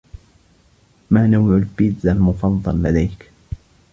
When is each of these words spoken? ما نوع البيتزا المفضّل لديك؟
ما 1.11 1.27
نوع 1.27 1.55
البيتزا 1.57 2.11
المفضّل 2.11 2.83
لديك؟ 2.83 3.31